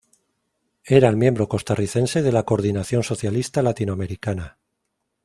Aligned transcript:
Era 0.97 1.09
el 1.09 1.15
miembro 1.15 1.47
costarricense 1.47 2.23
de 2.23 2.31
la 2.31 2.41
Coordinación 2.41 3.03
Socialista 3.03 3.61
Latinoamericana. 3.61 4.57